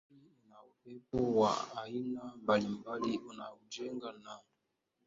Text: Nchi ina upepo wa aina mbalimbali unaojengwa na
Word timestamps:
Nchi 0.11 0.41
ina 0.45 0.63
upepo 0.63 1.39
wa 1.39 1.77
aina 1.83 2.33
mbalimbali 2.43 3.17
unaojengwa 3.17 4.13
na 4.13 4.39